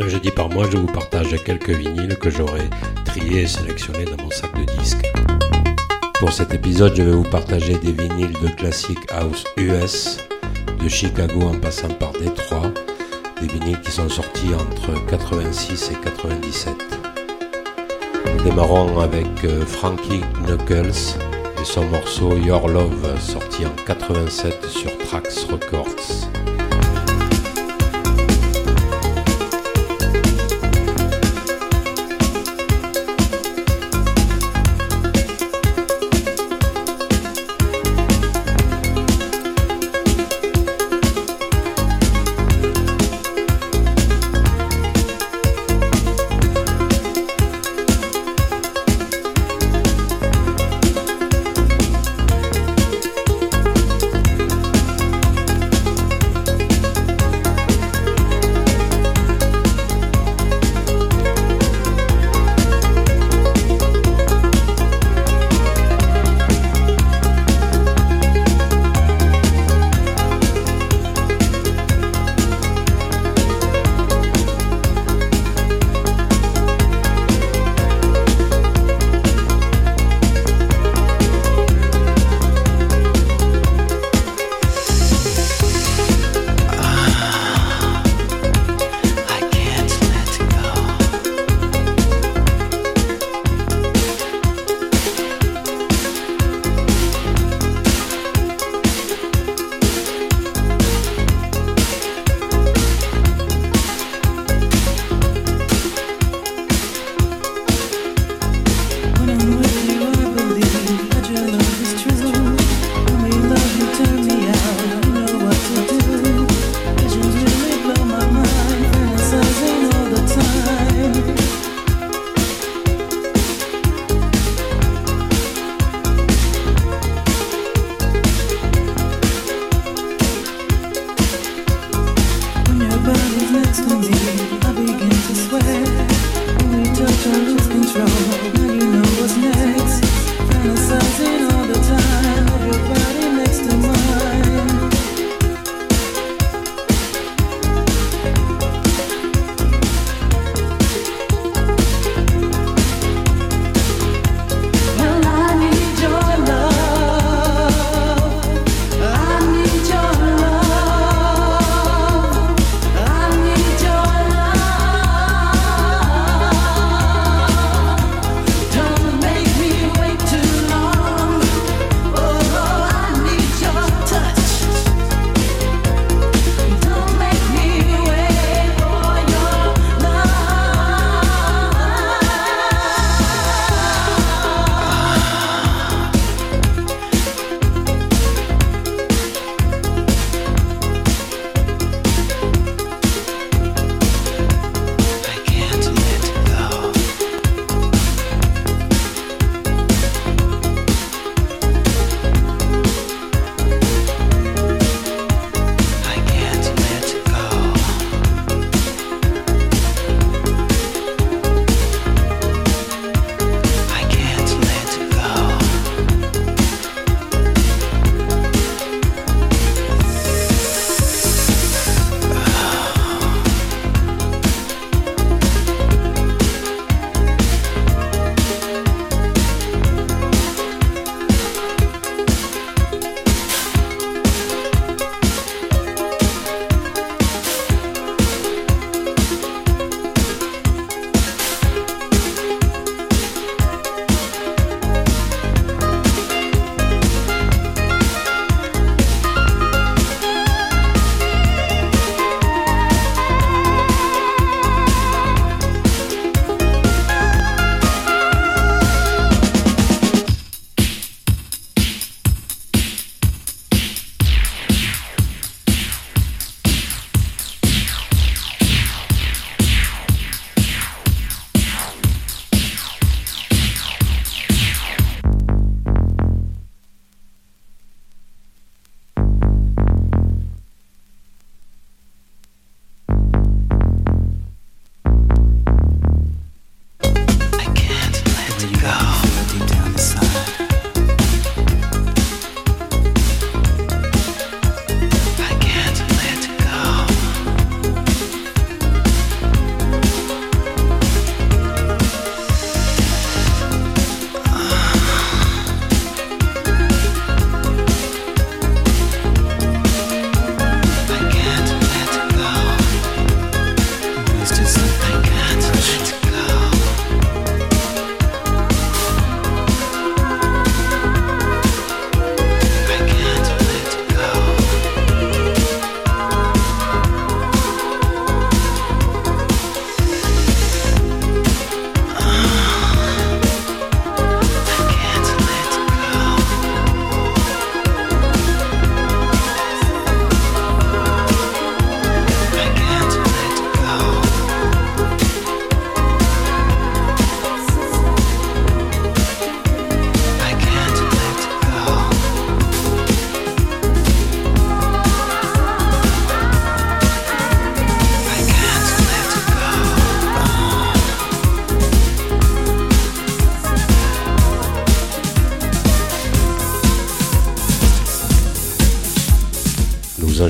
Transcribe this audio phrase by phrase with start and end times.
[0.00, 2.70] Un jeudi par mois, je vous partage quelques vinyles que j'aurai
[3.04, 5.10] triés et sélectionnés dans mon sac de disques.
[6.20, 10.18] Pour cet épisode, je vais vous partager des vinyles de classique house US,
[10.80, 12.70] de Chicago en passant par Détroit,
[13.40, 16.74] des vinyles qui sont sortis entre 86 et 97.
[18.36, 21.16] Nous démarrons avec euh, Frankie Knuckles
[21.60, 26.28] et son morceau Your Love sorti en 87 sur Trax Records.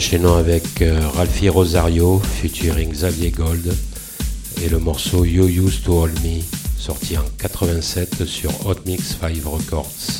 [0.08, 3.74] Nous enchaînons avec euh, Ralphie Rosario featuring Xavier Gold
[4.62, 6.40] et le morceau You Used to Hold Me
[6.78, 10.17] sorti en 87 sur Hot Mix 5 Records.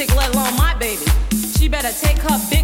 [0.00, 1.04] chick, let alone my baby.
[1.58, 2.59] She better take her bitch.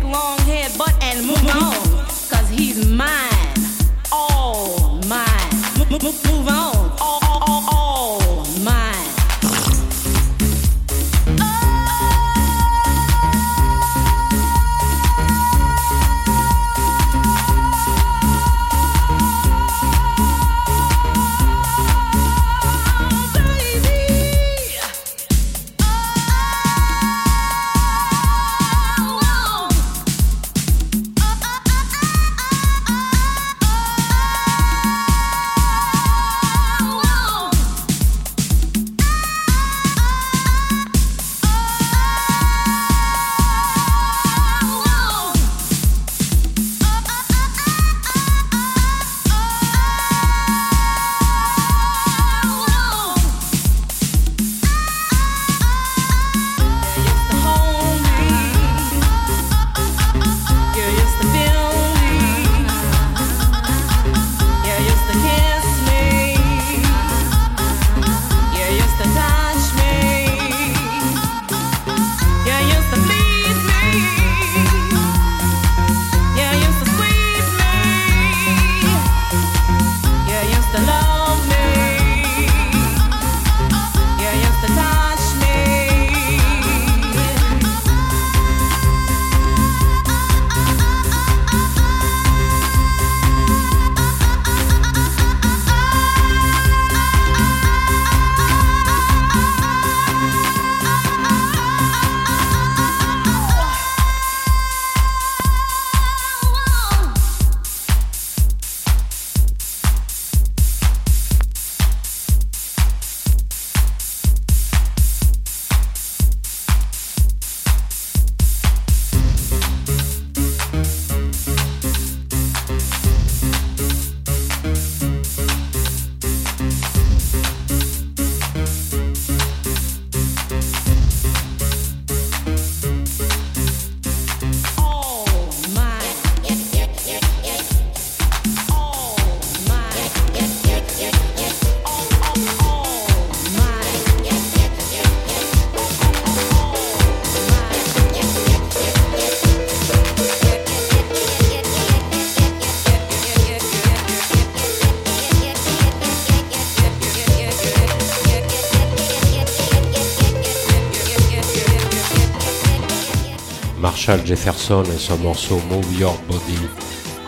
[164.07, 166.59] Marshall Jefferson et son morceau Move Your Body,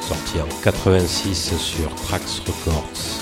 [0.01, 3.18] sorti en 86 sur Trax Records.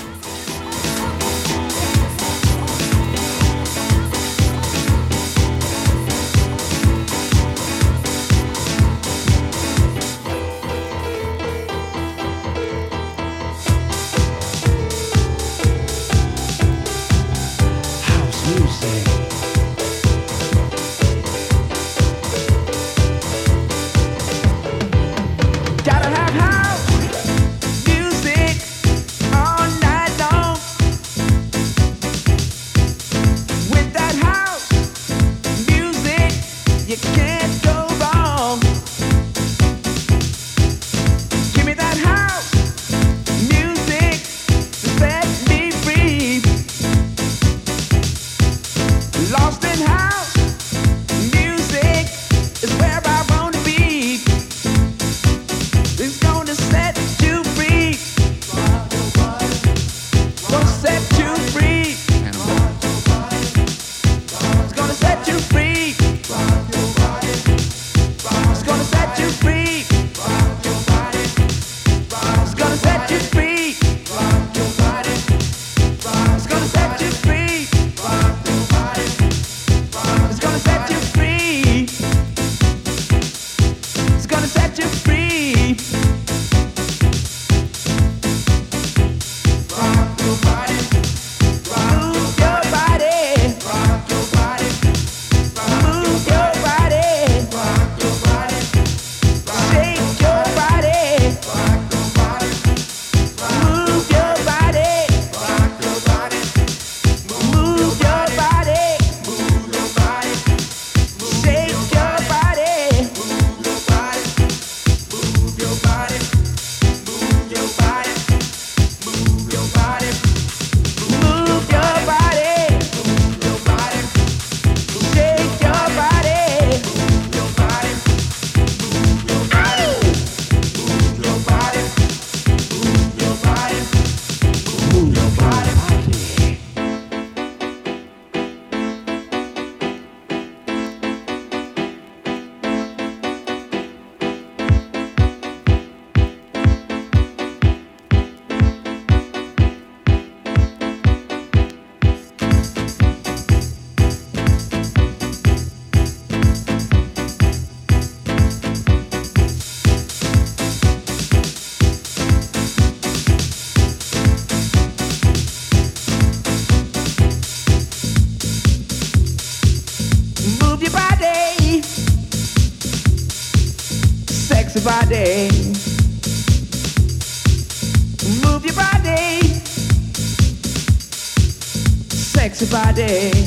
[182.97, 183.46] day.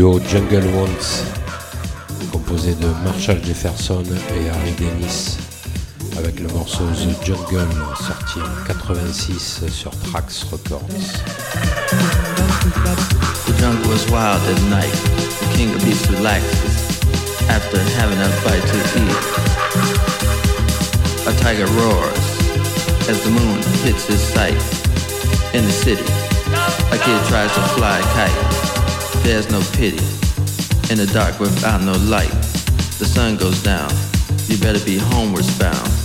[0.00, 1.24] duo Jungle Wants,
[2.32, 5.36] composé de Marshall Jefferson et Harry Dennis,
[6.16, 11.20] avec le morceau The Jungle, sorti en 86 sur Trax Records.
[13.44, 14.96] The jungle was wild at night.
[15.40, 16.98] The king of beasts relaxes
[17.50, 19.20] after having a bite to eat.
[21.28, 22.24] A tiger roars
[23.06, 24.56] as the moon hits his sight.
[25.52, 26.08] In the city,
[26.90, 28.69] a kid tries to fly a kite.
[29.22, 30.04] There's no pity.
[30.90, 32.30] In the dark without no light,
[32.98, 33.90] the sun goes down.
[34.46, 35.99] You better be homewards bound.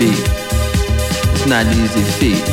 [0.00, 2.44] It's not an easy feat.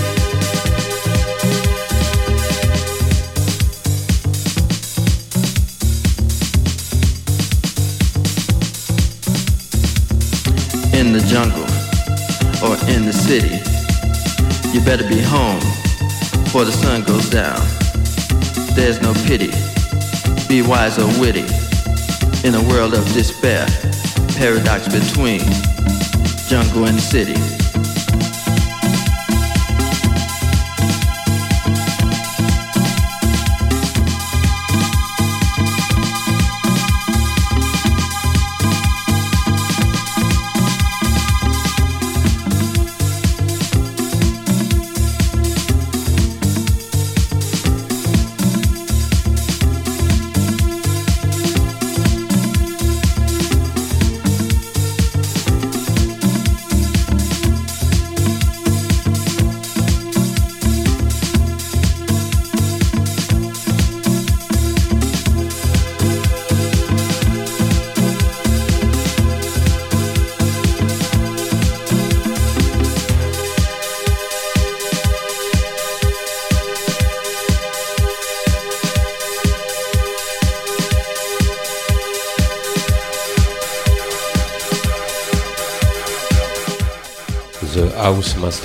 [10.97, 11.61] In the jungle
[12.63, 13.59] or in the city,
[14.73, 15.59] you better be home
[16.43, 17.59] before the sun goes down.
[18.75, 19.51] There's no pity.
[20.47, 21.45] Be wise or witty
[22.47, 23.67] in a world of despair,
[24.37, 25.41] paradox between
[26.47, 27.64] jungle in the city.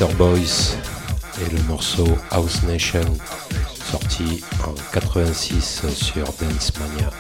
[0.09, 0.77] Boys
[1.43, 3.05] et le morceau House Nation
[3.85, 7.11] sorti en 86 sur Dance Mania.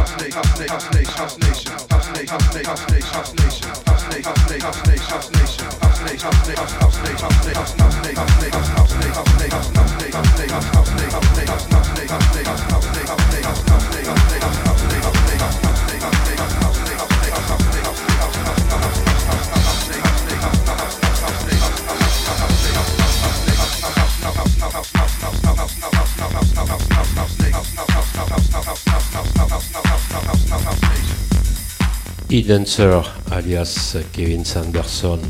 [32.45, 35.21] E-Dancer alias Kevin Sanderson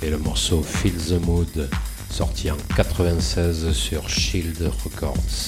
[0.00, 1.68] et le morceau Feel the Mood
[2.08, 5.45] sorti en 96 sur Shield Records.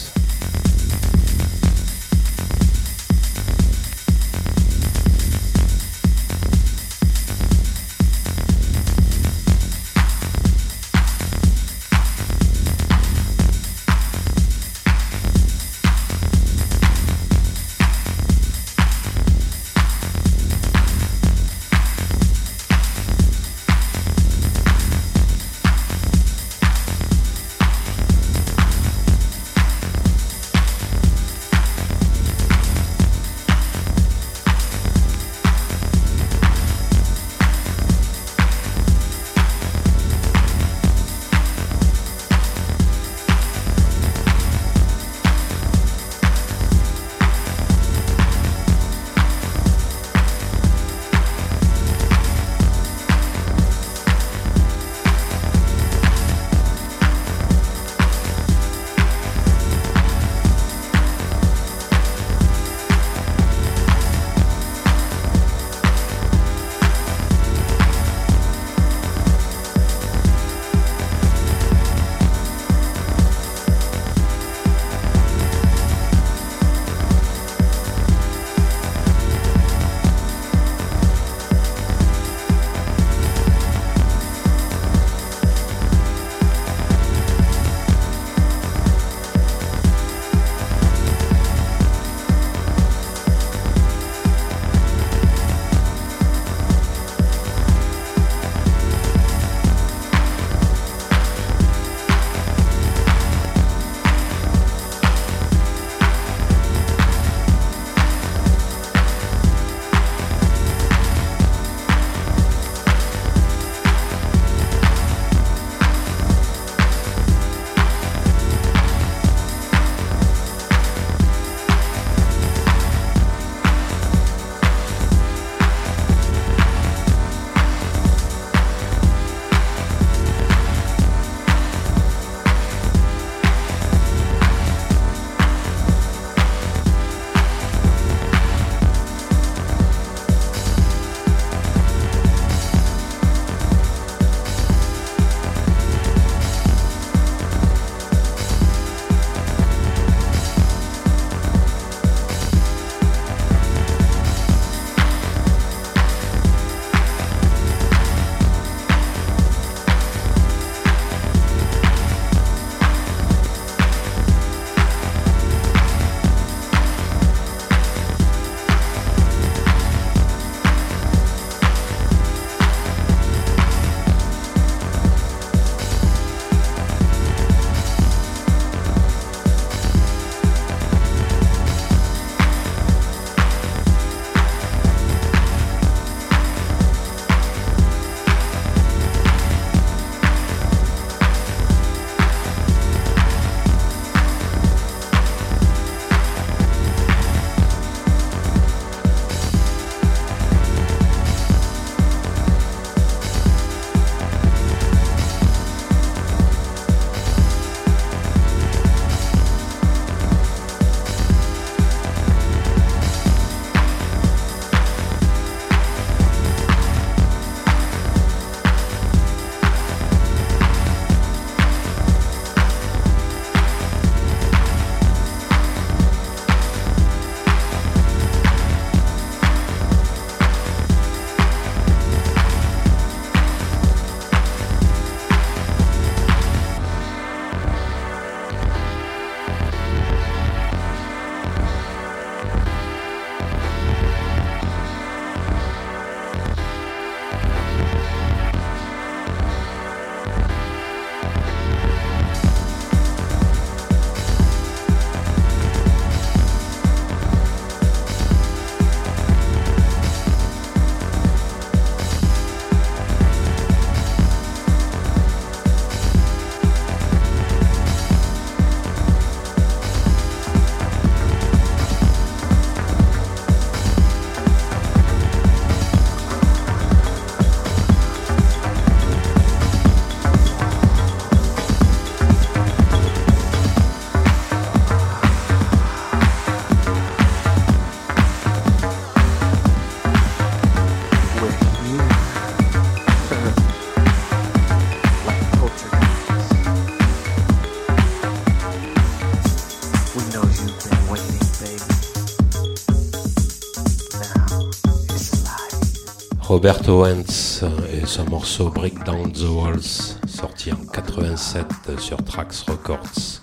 [306.48, 313.37] Roberto Owens et son morceau Breakdown the Walls, sorti en 87 sur Trax Records.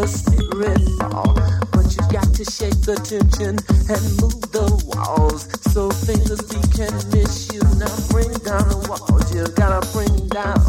[0.00, 1.32] the spirit fall.
[1.72, 3.56] But you got to shake the tension
[3.88, 5.48] and move the walls.
[5.72, 7.62] So fingers we can miss you.
[7.80, 9.34] Now bring down the walls.
[9.34, 10.60] You gotta bring down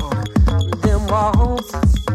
[0.82, 2.07] them walls.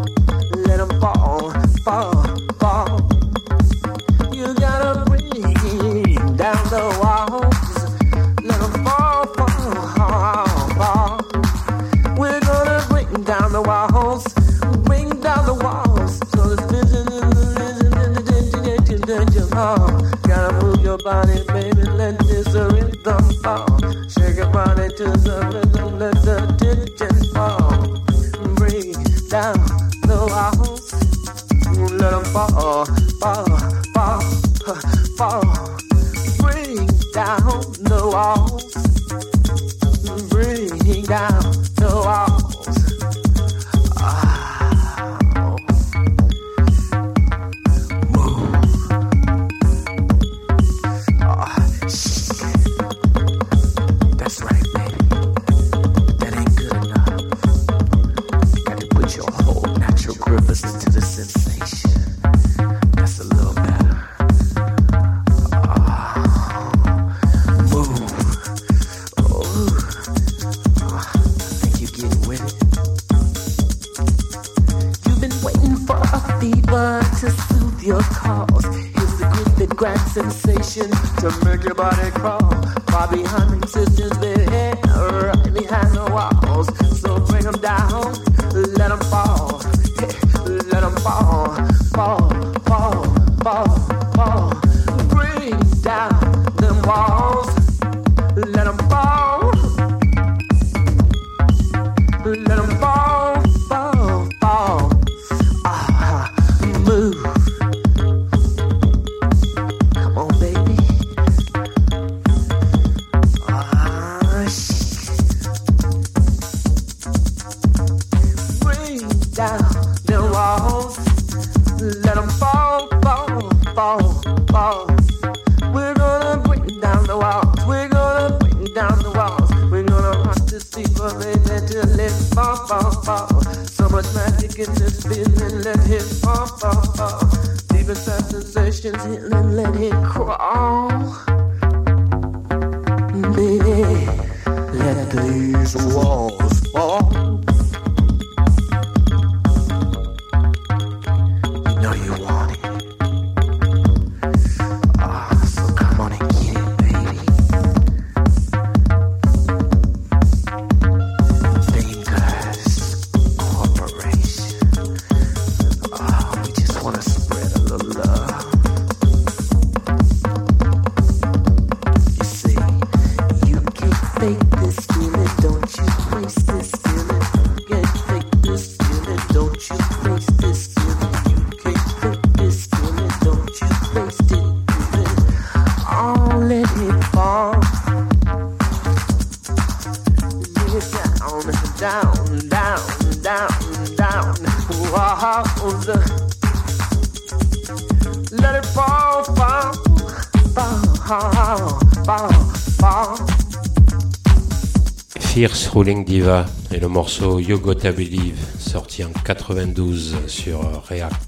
[205.72, 211.21] Rolling Diva et le morceau You Gotta Believe, sorti en 92 sur React.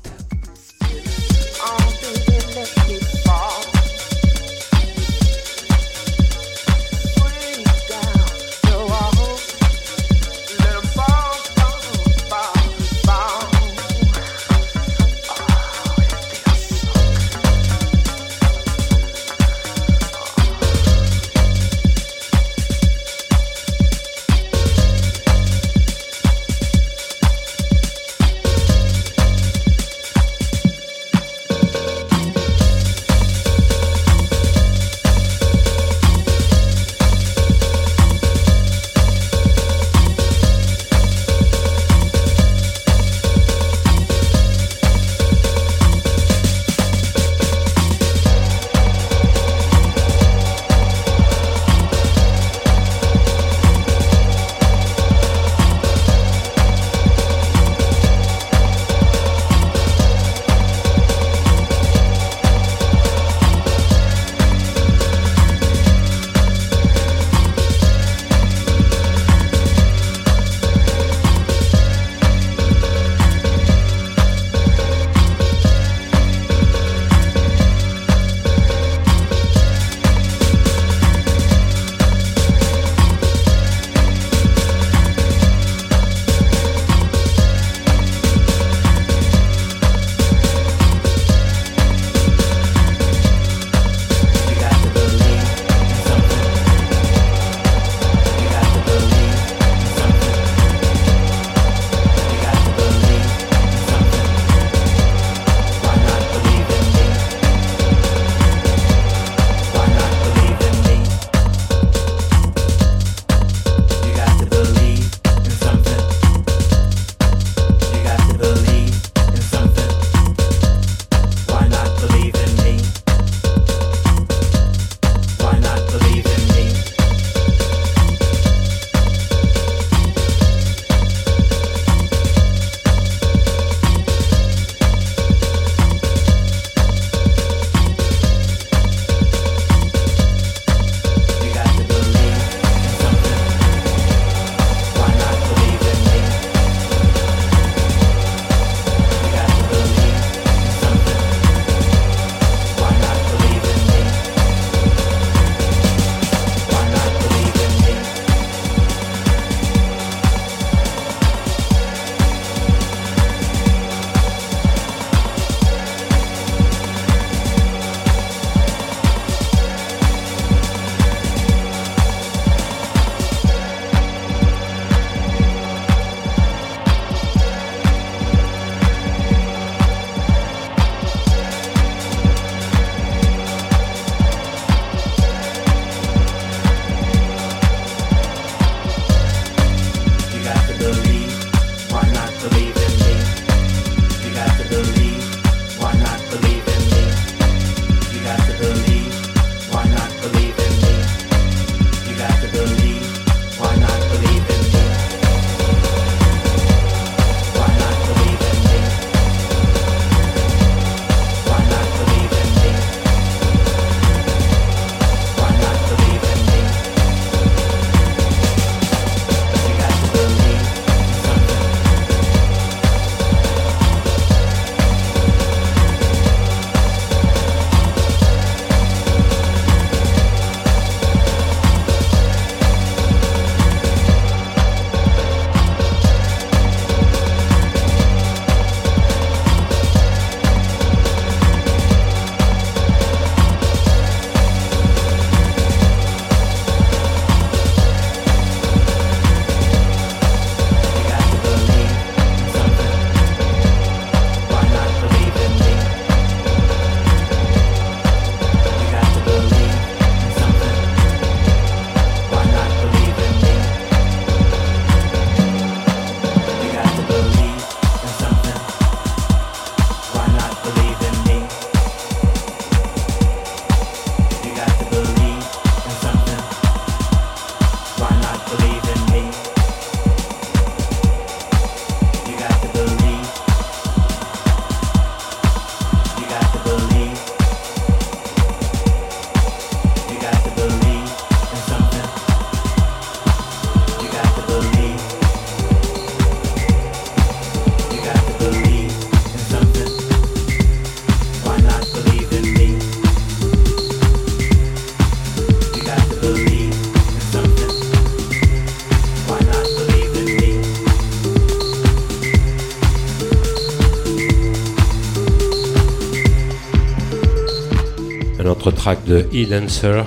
[319.06, 320.04] De E-Dancer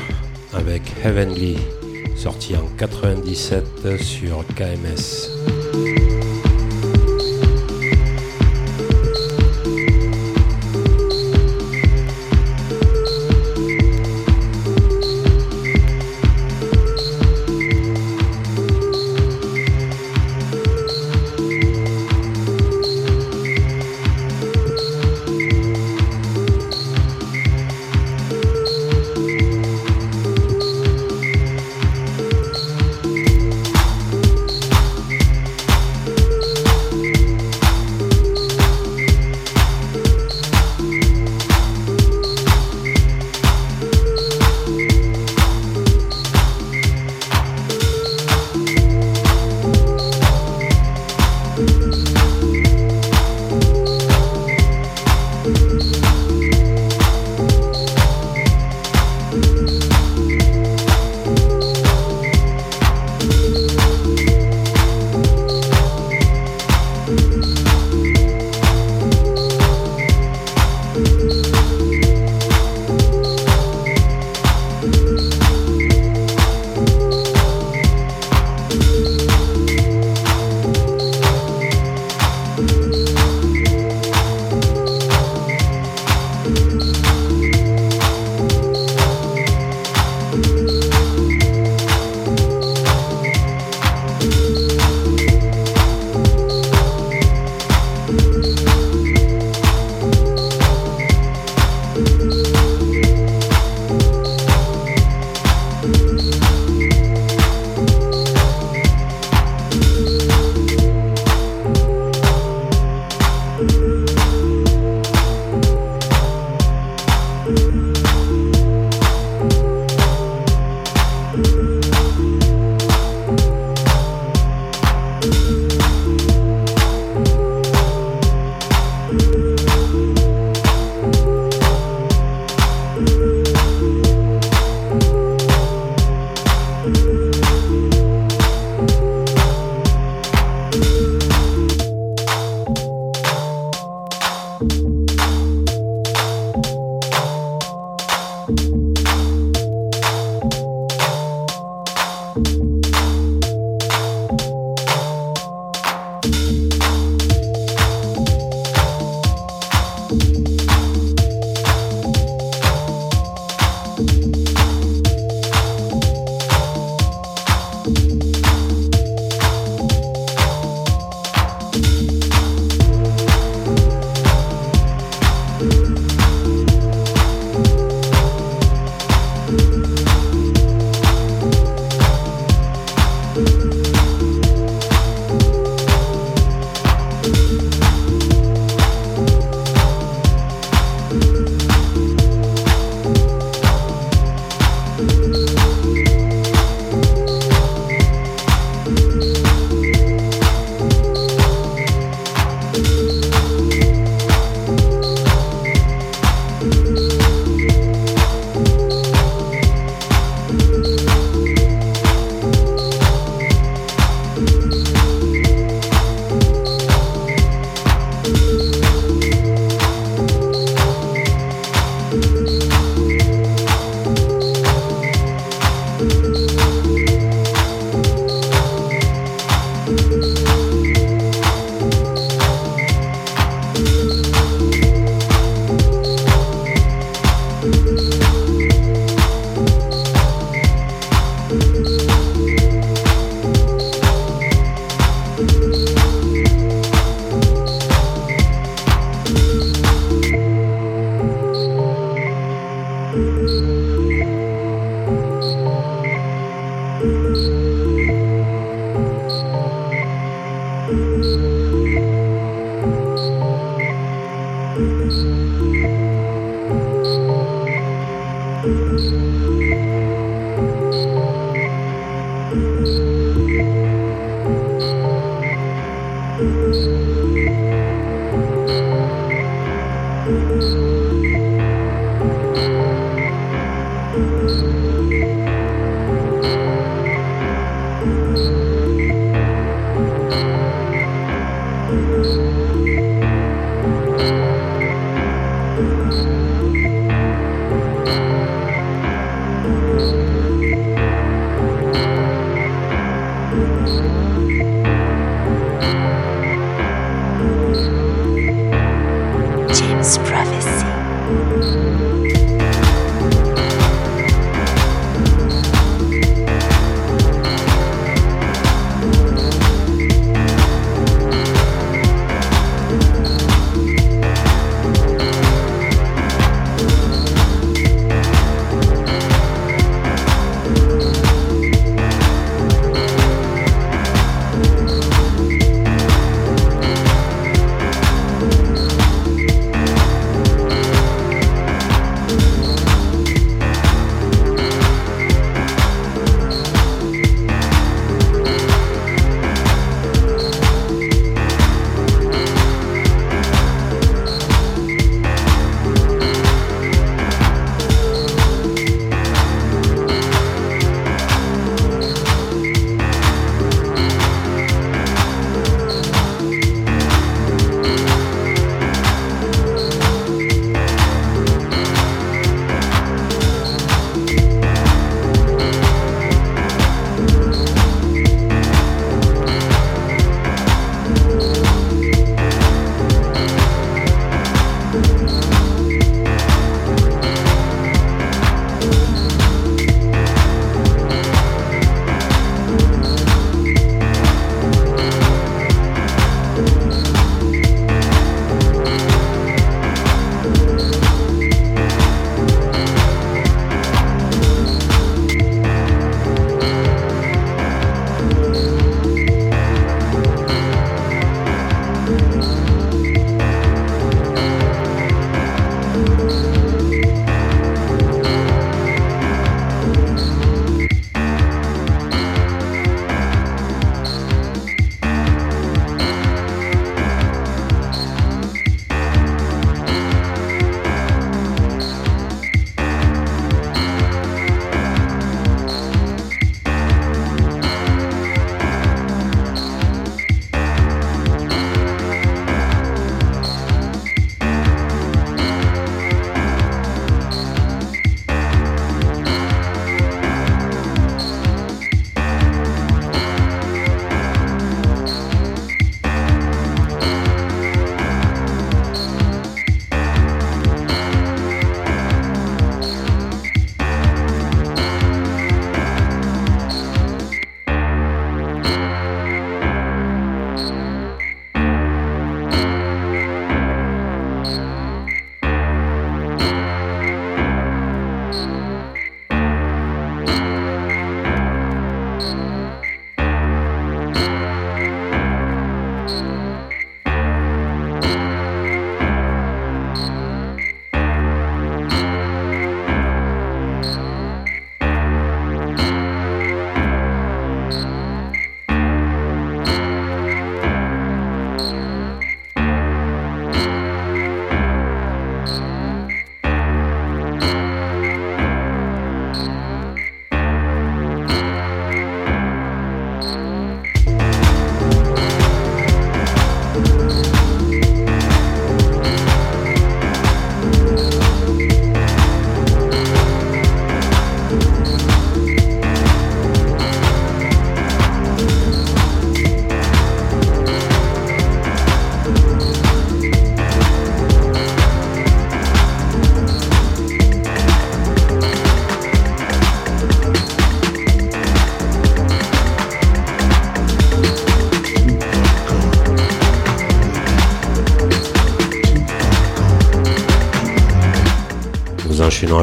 [0.54, 1.58] avec Heavenly,
[2.16, 6.27] sorti en 97 sur KMS.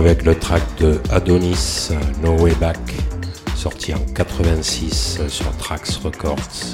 [0.05, 1.89] Avec le track de Adonis,
[2.23, 2.79] No Way Back,
[3.57, 6.74] sorti en 86 sur Trax Records.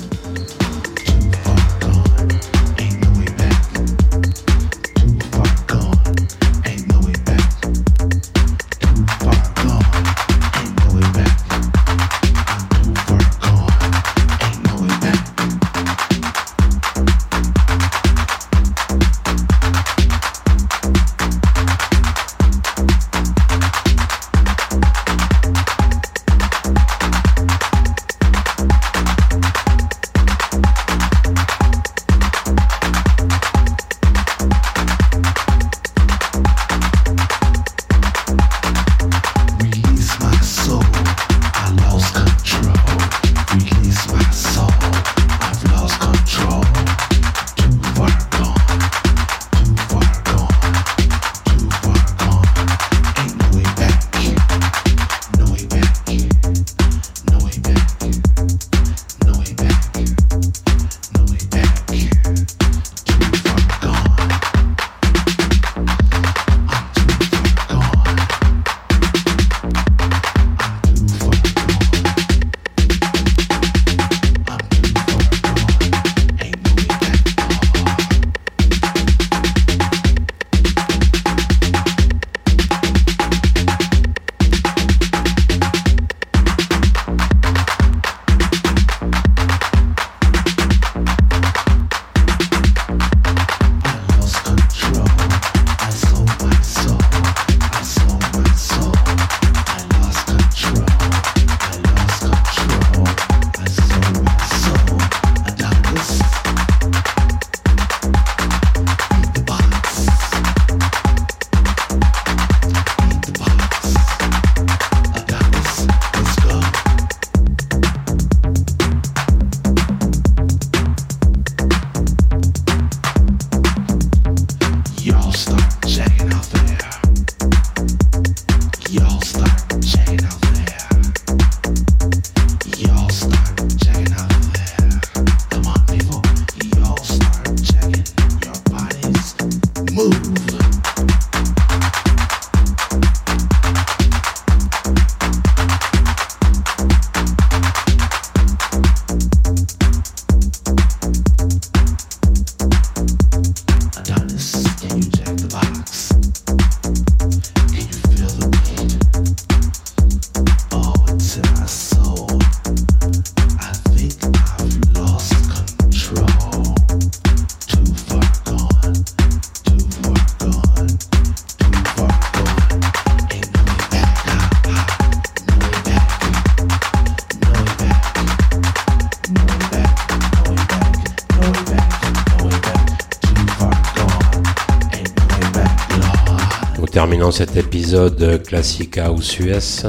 [187.30, 189.86] Terminons cet épisode classique House US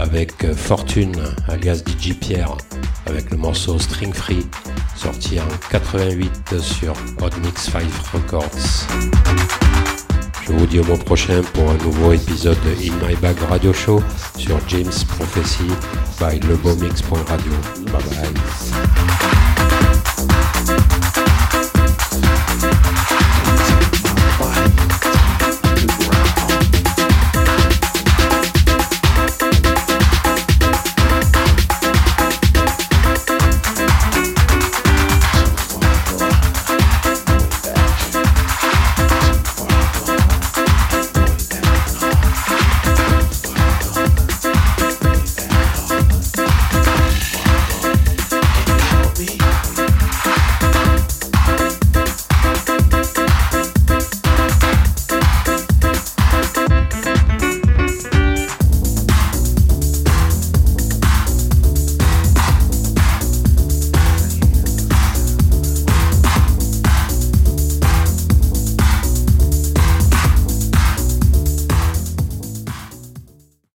[0.00, 1.14] avec Fortune
[1.48, 2.56] alias DJ Pierre
[3.06, 4.46] avec le morceau String Free
[4.96, 8.86] sorti en 88 sur Odd Mix 5 Records.
[10.46, 13.72] Je vous dis au mois prochain pour un nouveau épisode de In My Bag Radio
[13.72, 14.02] Show
[14.36, 15.68] sur James Prophecy
[16.18, 17.52] by lebomix.radio.
[17.86, 18.61] Bye bye.